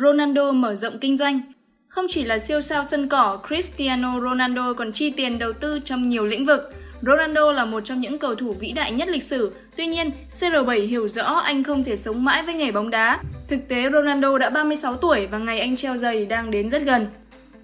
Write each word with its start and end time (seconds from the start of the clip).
Ronaldo 0.00 0.52
mở 0.52 0.76
rộng 0.76 0.98
kinh 0.98 1.16
doanh. 1.16 1.40
Không 1.88 2.06
chỉ 2.08 2.24
là 2.24 2.38
siêu 2.38 2.60
sao 2.60 2.84
sân 2.84 3.08
cỏ, 3.08 3.38
Cristiano 3.48 4.20
Ronaldo 4.20 4.72
còn 4.72 4.92
chi 4.92 5.10
tiền 5.10 5.38
đầu 5.38 5.52
tư 5.52 5.80
trong 5.84 6.08
nhiều 6.08 6.26
lĩnh 6.26 6.46
vực. 6.46 6.72
Ronaldo 7.02 7.52
là 7.52 7.64
một 7.64 7.80
trong 7.84 8.00
những 8.00 8.18
cầu 8.18 8.34
thủ 8.34 8.52
vĩ 8.60 8.72
đại 8.72 8.92
nhất 8.92 9.08
lịch 9.08 9.22
sử. 9.22 9.52
Tuy 9.76 9.86
nhiên, 9.86 10.10
CR7 10.30 10.86
hiểu 10.86 11.08
rõ 11.08 11.24
anh 11.24 11.64
không 11.64 11.84
thể 11.84 11.96
sống 11.96 12.24
mãi 12.24 12.42
với 12.42 12.54
nghề 12.54 12.72
bóng 12.72 12.90
đá. 12.90 13.20
Thực 13.48 13.68
tế, 13.68 13.90
Ronaldo 13.92 14.38
đã 14.38 14.50
36 14.50 14.96
tuổi 14.96 15.26
và 15.26 15.38
ngày 15.38 15.60
anh 15.60 15.76
treo 15.76 15.96
giày 15.96 16.26
đang 16.26 16.50
đến 16.50 16.70
rất 16.70 16.82
gần. 16.82 17.06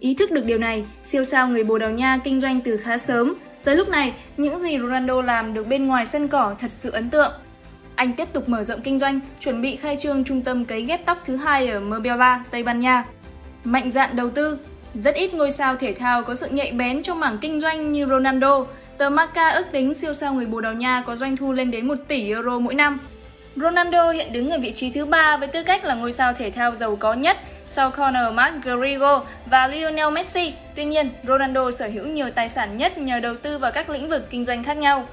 Ý 0.00 0.14
thức 0.14 0.30
được 0.30 0.44
điều 0.44 0.58
này, 0.58 0.84
siêu 1.04 1.24
sao 1.24 1.48
người 1.48 1.64
Bồ 1.64 1.78
Đào 1.78 1.90
Nha 1.90 2.18
kinh 2.24 2.40
doanh 2.40 2.60
từ 2.60 2.76
khá 2.76 2.98
sớm. 2.98 3.34
Tới 3.64 3.76
lúc 3.76 3.88
này, 3.88 4.12
những 4.36 4.58
gì 4.58 4.78
Ronaldo 4.78 5.22
làm 5.22 5.54
được 5.54 5.68
bên 5.68 5.86
ngoài 5.86 6.06
sân 6.06 6.28
cỏ 6.28 6.54
thật 6.60 6.70
sự 6.70 6.90
ấn 6.90 7.10
tượng. 7.10 7.32
Anh 8.00 8.12
tiếp 8.12 8.28
tục 8.32 8.48
mở 8.48 8.62
rộng 8.62 8.80
kinh 8.80 8.98
doanh, 8.98 9.20
chuẩn 9.40 9.62
bị 9.62 9.76
khai 9.76 9.96
trương 9.96 10.24
trung 10.24 10.42
tâm 10.42 10.64
cấy 10.64 10.82
ghép 10.82 11.06
tóc 11.06 11.22
thứ 11.26 11.36
hai 11.36 11.68
ở 11.68 11.80
Marbella, 11.80 12.44
Tây 12.50 12.62
Ban 12.62 12.80
Nha. 12.80 13.04
Mạnh 13.64 13.90
dạn 13.90 14.16
đầu 14.16 14.30
tư, 14.30 14.58
rất 14.94 15.14
ít 15.14 15.34
ngôi 15.34 15.50
sao 15.50 15.76
thể 15.76 15.94
thao 15.94 16.22
có 16.22 16.34
sự 16.34 16.48
nhạy 16.50 16.72
bén 16.72 17.02
trong 17.02 17.20
mảng 17.20 17.38
kinh 17.40 17.60
doanh 17.60 17.92
như 17.92 18.06
Ronaldo. 18.06 18.66
Tờ 18.98 19.10
Marca 19.10 19.48
ước 19.48 19.64
tính 19.72 19.94
siêu 19.94 20.14
sao 20.14 20.34
người 20.34 20.46
Bồ 20.46 20.60
Đào 20.60 20.72
Nha 20.72 21.02
có 21.06 21.16
doanh 21.16 21.36
thu 21.36 21.52
lên 21.52 21.70
đến 21.70 21.88
1 21.88 21.94
tỷ 22.08 22.28
euro 22.28 22.58
mỗi 22.58 22.74
năm. 22.74 22.98
Ronaldo 23.56 24.10
hiện 24.10 24.32
đứng 24.32 24.50
ở 24.50 24.58
vị 24.58 24.72
trí 24.76 24.90
thứ 24.90 25.04
ba 25.04 25.36
với 25.36 25.48
tư 25.48 25.62
cách 25.62 25.84
là 25.84 25.94
ngôi 25.94 26.12
sao 26.12 26.32
thể 26.32 26.50
thao 26.50 26.74
giàu 26.74 26.96
có 26.96 27.14
nhất 27.14 27.36
sau 27.66 27.90
Conor 27.90 28.34
McGregor 28.34 29.22
và 29.46 29.66
Lionel 29.66 30.10
Messi. 30.12 30.54
Tuy 30.74 30.84
nhiên, 30.84 31.10
Ronaldo 31.26 31.70
sở 31.70 31.88
hữu 31.88 32.06
nhiều 32.06 32.30
tài 32.30 32.48
sản 32.48 32.76
nhất 32.76 32.98
nhờ 32.98 33.20
đầu 33.20 33.34
tư 33.36 33.58
vào 33.58 33.72
các 33.72 33.90
lĩnh 33.90 34.08
vực 34.08 34.30
kinh 34.30 34.44
doanh 34.44 34.64
khác 34.64 34.76
nhau. 34.76 35.06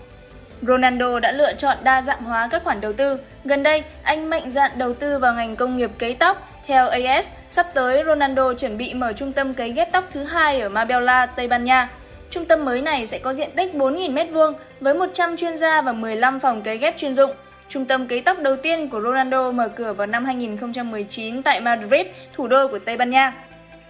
Ronaldo 0.61 1.19
đã 1.19 1.31
lựa 1.31 1.53
chọn 1.53 1.77
đa 1.83 2.01
dạng 2.01 2.23
hóa 2.23 2.47
các 2.51 2.63
khoản 2.63 2.81
đầu 2.81 2.93
tư. 2.93 3.19
Gần 3.45 3.63
đây, 3.63 3.83
anh 4.03 4.29
mạnh 4.29 4.51
dạn 4.51 4.71
đầu 4.75 4.93
tư 4.93 5.19
vào 5.19 5.33
ngành 5.33 5.55
công 5.55 5.77
nghiệp 5.77 5.91
cấy 5.99 6.13
tóc. 6.13 6.49
Theo 6.67 6.87
AS, 6.87 7.31
sắp 7.49 7.67
tới 7.73 8.03
Ronaldo 8.05 8.53
chuẩn 8.53 8.77
bị 8.77 8.93
mở 8.93 9.13
trung 9.13 9.31
tâm 9.31 9.53
cấy 9.53 9.71
ghép 9.71 9.91
tóc 9.91 10.03
thứ 10.11 10.23
hai 10.23 10.61
ở 10.61 10.69
Marbella, 10.69 11.25
Tây 11.25 11.47
Ban 11.47 11.63
Nha. 11.63 11.89
Trung 12.29 12.45
tâm 12.45 12.65
mới 12.65 12.81
này 12.81 13.07
sẽ 13.07 13.19
có 13.19 13.33
diện 13.33 13.49
tích 13.55 13.73
4.000 13.73 14.13
m2 14.13 14.53
với 14.79 14.93
100 14.93 15.37
chuyên 15.37 15.57
gia 15.57 15.81
và 15.81 15.91
15 15.91 16.39
phòng 16.39 16.61
cấy 16.61 16.77
ghép 16.77 16.97
chuyên 16.97 17.15
dụng. 17.15 17.31
Trung 17.69 17.85
tâm 17.85 18.07
cấy 18.07 18.21
tóc 18.21 18.39
đầu 18.39 18.55
tiên 18.55 18.89
của 18.89 19.01
Ronaldo 19.01 19.51
mở 19.51 19.67
cửa 19.67 19.93
vào 19.93 20.07
năm 20.07 20.25
2019 20.25 21.43
tại 21.43 21.61
Madrid, 21.61 22.07
thủ 22.33 22.47
đô 22.47 22.67
của 22.67 22.79
Tây 22.79 22.97
Ban 22.97 23.09
Nha. 23.09 23.33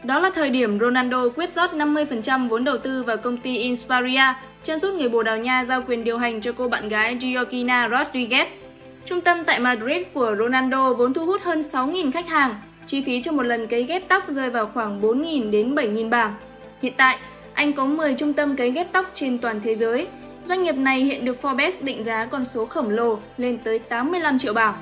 Đó 0.04 0.20
là 0.20 0.30
thời 0.34 0.50
điểm 0.50 0.80
Ronaldo 0.80 1.30
quyết 1.36 1.54
rót 1.54 1.74
50% 1.74 2.48
vốn 2.48 2.64
đầu 2.64 2.78
tư 2.78 3.04
vào 3.04 3.18
công 3.18 3.38
ty 3.38 3.58
Insparia, 3.58 4.34
chân 4.64 4.80
giúp 4.80 4.94
người 4.94 5.10
Bồ 5.10 5.24
Đào 5.24 5.38
Nha 5.38 5.64
giao 5.66 5.82
quyền 5.88 6.04
điều 6.04 6.18
hành 6.18 6.42
cho 6.42 6.52
cô 6.52 6.68
bạn 6.68 6.90
gái 6.90 7.18
Georgina 7.22 7.88
Rodriguez. 7.88 8.46
Trung 9.06 9.22
tâm 9.22 9.44
tại 9.46 9.60
Madrid 9.60 10.02
của 10.14 10.36
Ronaldo 10.40 10.94
vốn 10.94 11.14
thu 11.14 11.26
hút 11.26 11.42
hơn 11.42 11.60
6.000 11.60 12.12
khách 12.12 12.28
hàng, 12.28 12.56
chi 12.86 13.02
phí 13.02 13.22
cho 13.22 13.32
một 13.32 13.44
lần 13.44 13.68
cấy 13.68 13.84
ghép 13.84 14.08
tóc 14.08 14.24
rơi 14.30 14.50
vào 14.50 14.72
khoảng 14.74 15.02
4.000 15.02 15.52
đến 15.52 15.76
7.000 15.76 16.10
bảng. 16.10 16.34
Hiện 16.82 16.94
tại, 16.98 17.18
anh 17.54 17.74
có 17.74 17.86
10 17.86 18.16
trung 18.16 18.34
tâm 18.34 18.56
cấy 18.56 18.72
ghép 18.72 18.92
tóc 18.92 19.12
trên 19.16 19.38
toàn 19.38 19.62
thế 19.64 19.76
giới. 19.76 20.08
Doanh 20.46 20.64
nghiệp 20.64 20.76
này 20.76 21.04
hiện 21.04 21.26
được 21.26 21.38
Forbes 21.42 21.72
định 21.82 22.04
giá 22.04 22.26
con 22.26 22.46
số 22.46 22.66
khổng 22.66 22.90
lồ 22.90 23.20
lên 23.38 23.58
tới 23.64 23.80
85 23.80 24.40
triệu 24.40 24.54
bảng. 24.54 24.74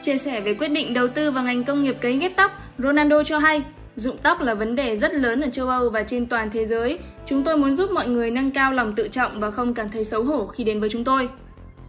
Chia 0.00 0.16
sẻ 0.16 0.40
về 0.40 0.54
quyết 0.54 0.68
định 0.68 0.94
đầu 0.94 1.08
tư 1.08 1.30
vào 1.30 1.44
ngành 1.44 1.64
công 1.64 1.82
nghiệp 1.82 1.96
cấy 2.00 2.18
ghép 2.18 2.36
tóc, 2.36 2.50
Ronaldo 2.78 3.24
cho 3.24 3.38
hay, 3.38 3.62
Dụng 3.96 4.16
tóc 4.22 4.40
là 4.40 4.54
vấn 4.54 4.74
đề 4.74 4.96
rất 4.96 5.14
lớn 5.14 5.40
ở 5.40 5.50
châu 5.52 5.68
Âu 5.68 5.90
và 5.90 6.02
trên 6.02 6.26
toàn 6.26 6.50
thế 6.50 6.64
giới. 6.64 6.98
Chúng 7.26 7.44
tôi 7.44 7.56
muốn 7.56 7.76
giúp 7.76 7.90
mọi 7.90 8.08
người 8.08 8.30
nâng 8.30 8.50
cao 8.50 8.72
lòng 8.72 8.94
tự 8.94 9.08
trọng 9.08 9.40
và 9.40 9.50
không 9.50 9.74
cảm 9.74 9.90
thấy 9.90 10.04
xấu 10.04 10.24
hổ 10.24 10.46
khi 10.46 10.64
đến 10.64 10.80
với 10.80 10.88
chúng 10.88 11.04
tôi. 11.04 11.28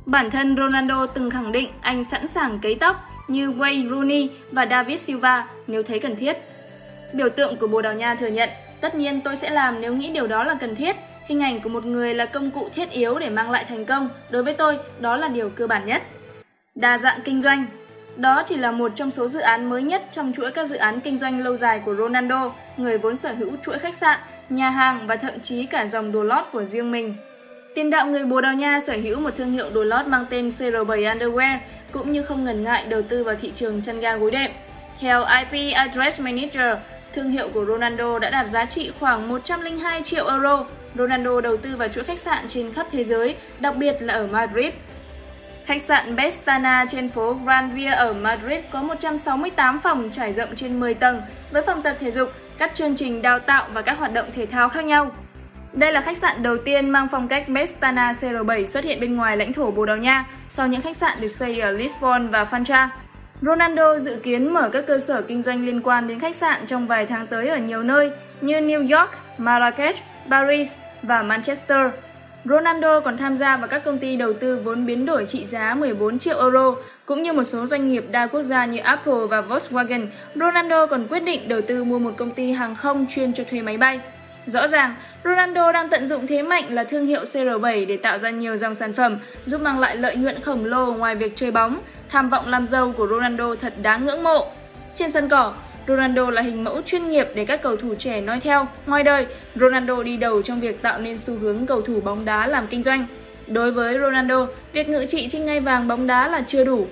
Bản 0.06 0.32
thân 0.32 0.56
Ronaldo 0.58 1.06
từng 1.06 1.30
khẳng 1.30 1.52
định 1.52 1.70
anh 1.82 2.04
sẵn 2.04 2.28
sàng 2.28 2.60
cấy 2.60 2.76
tóc 2.76 2.96
như 3.28 3.52
Wayne 3.52 3.90
Rooney 3.90 4.30
và 4.52 4.66
David 4.66 5.00
Silva 5.00 5.48
nếu 5.68 5.84
thấy 5.84 6.00
cần 6.00 6.16
thiết. 6.16 6.38
Biểu 7.14 7.30
tượng 7.30 7.56
của 7.58 7.68
Bồ 7.68 7.82
Đào 7.82 7.94
Nha 7.94 8.16
thừa 8.16 8.28
nhận, 8.28 8.50
tất 8.82 8.96
nhiên 8.96 9.22
tôi 9.22 9.36
sẽ 9.36 9.50
làm 9.50 9.82
nếu 9.82 9.94
nghĩ 9.94 10.10
điều 10.10 10.28
đó 10.28 10.44
là 10.44 10.58
cần 10.60 10.76
thiết. 10.76 10.96
Hình 11.28 11.40
ảnh 11.40 11.62
của 11.62 11.70
một 11.70 11.86
người 11.86 12.14
là 12.14 12.26
công 12.26 12.52
cụ 12.52 12.70
thiết 12.74 12.92
yếu 12.92 13.20
để 13.20 13.30
mang 13.30 13.52
lại 13.52 13.66
thành 13.66 13.86
công. 13.86 14.10
Đối 14.30 14.44
với 14.44 14.54
tôi, 14.54 14.78
đó 15.00 15.18
là 15.18 15.28
điều 15.28 15.50
cơ 15.50 15.68
bản 15.68 15.86
nhất. 15.86 16.04
Đa 16.76 16.98
dạng 16.98 17.20
kinh 17.24 17.42
doanh 17.42 17.66
đó 18.18 18.44
chỉ 18.46 18.58
là 18.58 18.72
một 18.72 18.92
trong 18.96 19.12
số 19.12 19.28
dự 19.28 19.40
án 19.40 19.70
mới 19.70 19.84
nhất 19.84 20.04
trong 20.12 20.32
chuỗi 20.34 20.52
các 20.52 20.68
dự 20.68 20.76
án 20.76 21.02
kinh 21.02 21.18
doanh 21.18 21.44
lâu 21.44 21.56
dài 21.56 21.82
của 21.86 21.96
Ronaldo, 21.96 22.54
người 22.78 22.98
vốn 22.98 23.16
sở 23.16 23.34
hữu 23.34 23.52
chuỗi 23.62 23.80
khách 23.80 23.96
sạn, 23.96 24.20
nhà 24.50 24.70
hàng 24.70 25.08
và 25.08 25.16
thậm 25.16 25.40
chí 25.40 25.66
cả 25.66 25.86
dòng 25.86 26.12
đồ 26.12 26.24
lót 26.24 26.46
của 26.52 26.64
riêng 26.64 26.92
mình. 26.92 27.16
Tiền 27.76 27.90
đạo 27.90 28.08
người 28.08 28.26
Bồ 28.26 28.42
Đào 28.42 28.54
Nha 28.54 28.80
sở 28.80 28.94
hữu 28.94 29.20
một 29.20 29.36
thương 29.38 29.52
hiệu 29.52 29.70
đồ 29.74 29.84
lót 29.84 30.08
mang 30.08 30.26
tên 30.30 30.50
CR7 30.50 31.18
Underwear 31.18 31.58
cũng 31.92 32.12
như 32.12 32.24
không 32.24 32.46
ngần 32.46 32.64
ngại 32.64 32.86
đầu 32.90 33.02
tư 33.02 33.24
vào 33.24 33.36
thị 33.42 33.52
trường 33.56 33.82
chăn 33.82 34.00
ga 34.00 34.16
gối 34.16 34.32
đệm. 34.32 34.52
Theo 35.00 35.26
IP 35.52 35.76
Address 35.76 36.22
Manager, 36.22 36.78
thương 37.14 37.30
hiệu 37.30 37.50
của 37.54 37.66
Ronaldo 37.66 38.20
đã 38.20 38.30
đạt 38.30 38.50
giá 38.50 38.66
trị 38.66 38.92
khoảng 39.00 39.30
102 39.30 40.02
triệu 40.04 40.28
euro. 40.28 40.66
Ronaldo 40.96 41.42
đầu 41.42 41.58
tư 41.58 41.76
vào 41.76 41.88
chuỗi 41.88 42.04
khách 42.04 42.20
sạn 42.20 42.46
trên 42.48 42.74
khắp 42.74 42.88
thế 42.92 43.04
giới, 43.04 43.36
đặc 43.60 43.76
biệt 43.76 43.96
là 44.00 44.14
ở 44.14 44.28
Madrid. 44.28 44.74
Khách 45.66 45.82
sạn 45.82 46.16
Bestana 46.16 46.86
trên 46.90 47.10
phố 47.10 47.34
Gran 47.34 47.70
Via 47.70 47.92
ở 47.92 48.14
Madrid 48.14 48.60
có 48.72 48.82
168 48.82 49.80
phòng 49.80 50.10
trải 50.14 50.34
rộng 50.34 50.56
trên 50.56 50.80
10 50.80 50.94
tầng 50.94 51.22
với 51.52 51.62
phòng 51.62 51.82
tập 51.82 51.96
thể 52.00 52.12
dục, 52.12 52.32
các 52.58 52.74
chương 52.74 52.96
trình 52.96 53.22
đào 53.22 53.40
tạo 53.40 53.68
và 53.74 53.82
các 53.82 53.98
hoạt 53.98 54.14
động 54.14 54.26
thể 54.36 54.46
thao 54.46 54.70
khác 54.70 54.86
nhau. 54.86 55.12
Đây 55.74 55.92
là 55.92 56.02
khách 56.02 56.18
sạn 56.18 56.44
đầu 56.44 56.58
tiên 56.58 56.90
mang 56.90 57.08
phong 57.12 57.28
cách 57.28 57.50
Bestana 57.50 58.12
CR7 58.12 58.66
xuất 58.66 58.84
hiện 58.84 59.00
bên 59.00 59.16
ngoài 59.16 59.38
lãnh 59.38 59.54
thổ 59.54 59.72
Bồ 59.72 59.86
Đào 59.86 59.98
Nha 59.98 60.26
sau 60.50 60.68
những 60.68 60.82
khách 60.82 60.98
sạn 60.98 61.22
được 61.22 61.28
xây 61.28 61.60
ở 61.60 61.72
Lisbon 61.72 62.30
và 62.30 62.44
Fancha. 62.44 62.88
Ronaldo 63.42 64.00
dự 64.00 64.20
kiến 64.24 64.54
mở 64.54 64.70
các 64.70 64.84
cơ 64.88 65.00
sở 65.00 65.22
kinh 65.22 65.44
doanh 65.44 65.66
liên 65.66 65.82
quan 65.82 66.08
đến 66.08 66.20
khách 66.20 66.36
sạn 66.36 66.66
trong 66.66 66.88
vài 66.88 67.06
tháng 67.06 67.28
tới 67.28 67.48
ở 67.48 67.58
nhiều 67.58 67.84
nơi 67.84 68.12
như 68.42 68.60
New 68.60 69.00
York, 69.00 69.12
Marrakech, 69.38 69.96
Paris 70.30 70.74
và 71.04 71.22
Manchester. 71.22 71.88
Ronaldo 72.50 73.00
còn 73.00 73.18
tham 73.18 73.38
gia 73.38 73.58
vào 73.58 73.68
các 73.68 73.84
công 73.86 73.98
ty 73.98 74.16
đầu 74.16 74.34
tư 74.34 74.60
vốn 74.64 74.86
biến 74.86 75.06
đổi 75.06 75.26
trị 75.26 75.46
giá 75.46 75.76
14 75.76 76.20
triệu 76.20 76.40
euro, 76.40 76.76
cũng 77.06 77.24
như 77.24 77.34
một 77.34 77.44
số 77.44 77.66
doanh 77.66 77.90
nghiệp 77.90 78.06
đa 78.12 78.28
quốc 78.28 78.42
gia 78.42 78.66
như 78.66 78.80
Apple 78.80 79.26
và 79.30 79.42
Volkswagen. 79.42 80.08
Ronaldo 80.36 80.86
còn 80.86 81.08
quyết 81.08 81.20
định 81.20 81.48
đầu 81.48 81.62
tư 81.62 81.84
mua 81.84 82.00
một 82.00 82.12
công 82.18 82.32
ty 82.32 82.52
hàng 82.52 82.76
không 82.76 83.06
chuyên 83.10 83.34
cho 83.34 83.44
thuê 83.44 83.62
máy 83.62 83.78
bay. 83.78 84.00
Rõ 84.46 84.68
ràng, 84.68 84.96
Ronaldo 85.24 85.72
đang 85.72 85.90
tận 85.90 86.08
dụng 86.08 86.28
thế 86.28 86.42
mạnh 86.42 86.64
là 86.70 86.84
thương 86.84 87.06
hiệu 87.06 87.24
CR7 87.24 87.86
để 87.86 87.98
tạo 87.98 88.20
ra 88.20 88.30
nhiều 88.30 88.58
dòng 88.58 88.76
sản 88.76 88.94
phẩm, 88.94 89.20
giúp 89.46 89.62
mang 89.62 89.80
lại 89.80 89.96
lợi 89.96 90.16
nhuận 90.16 90.42
khổng 90.42 90.66
lồ 90.66 90.94
ngoài 90.94 91.16
việc 91.16 91.36
chơi 91.36 91.52
bóng. 91.52 91.80
Tham 92.10 92.30
vọng 92.30 92.48
làm 92.48 92.68
giàu 92.68 92.94
của 92.98 93.08
Ronaldo 93.08 93.56
thật 93.56 93.74
đáng 93.82 94.06
ngưỡng 94.06 94.24
mộ. 94.24 94.46
Trên 94.96 95.12
sân 95.12 95.30
cỏ, 95.30 95.54
Ronaldo 95.88 96.30
là 96.30 96.42
hình 96.42 96.64
mẫu 96.64 96.82
chuyên 96.86 97.10
nghiệp 97.10 97.28
để 97.36 97.46
các 97.46 97.62
cầu 97.62 97.78
thủ 97.78 97.96
trẻ 97.96 98.22
noi 98.22 98.40
theo. 98.40 98.68
Ngoài 98.86 99.04
đời, 99.04 99.26
Ronaldo 99.56 100.04
đi 100.04 100.18
đầu 100.18 100.42
trong 100.42 100.60
việc 100.60 100.82
tạo 100.82 101.00
nên 101.00 101.18
xu 101.18 101.38
hướng 101.38 101.66
cầu 101.66 101.82
thủ 101.82 102.02
bóng 102.02 102.26
đá 102.26 102.48
làm 102.48 102.68
kinh 102.68 102.84
doanh. 102.84 103.06
Đối 103.48 103.72
với 103.72 104.00
Ronaldo, 104.00 104.48
việc 104.74 104.90
ngự 104.90 105.06
trị 105.10 105.28
trên 105.30 105.46
ngai 105.46 105.60
vàng 105.60 105.88
bóng 105.88 106.08
đá 106.08 106.28
là 106.28 106.44
chưa 106.48 106.64
đủ. 106.64 106.88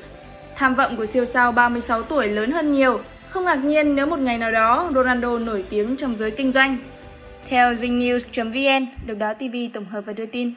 Tham 0.56 0.76
vọng 0.76 0.98
của 0.98 1.06
siêu 1.06 1.26
sao 1.26 1.52
36 1.52 2.04
tuổi 2.04 2.28
lớn 2.28 2.52
hơn 2.52 2.74
nhiều. 2.74 3.00
Không 3.30 3.46
ngạc 3.46 3.56
nhiên 3.56 3.96
nếu 3.96 4.06
một 4.06 4.20
ngày 4.20 4.38
nào 4.38 4.52
đó 4.52 4.92
Ronaldo 4.96 5.38
nổi 5.40 5.64
tiếng 5.70 5.96
trong 5.96 6.16
giới 6.16 6.32
kinh 6.32 6.52
doanh. 6.52 6.78
Theo 7.50 7.74
zingnews.vn, 7.74 8.86
Độc 9.08 9.18
đáo 9.18 9.34
TV 9.34 9.56
tổng 9.74 9.86
hợp 9.86 10.02
và 10.06 10.14
đưa 10.14 10.26
tin. 10.26 10.54